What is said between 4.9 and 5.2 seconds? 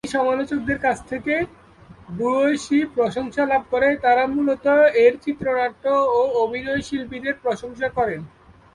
এর